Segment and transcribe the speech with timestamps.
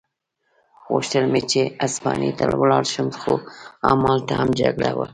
[0.91, 3.33] غوښتل مې چې هسپانیې ته ولاړ شم، خو
[3.89, 5.05] همالته هم جګړه وه.